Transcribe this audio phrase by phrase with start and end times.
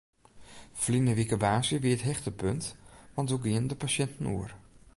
[0.79, 2.65] Ferline wike woansdei wie it hichtepunt
[3.15, 4.51] want doe gienen de pasjinten oer.